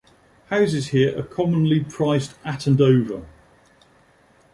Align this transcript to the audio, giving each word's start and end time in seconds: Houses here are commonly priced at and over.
Houses 0.47 0.87
here 0.87 1.15
are 1.15 1.21
commonly 1.21 1.81
priced 1.83 2.33
at 2.43 2.65
and 2.65 2.81
over. 2.81 3.23